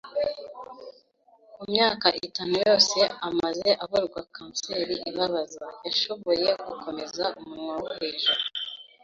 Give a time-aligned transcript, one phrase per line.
[1.57, 8.41] Mu myaka itanu yose amaze avurwa kanseri ibabaza, yashoboye gukomeza umunwa wo hejuru.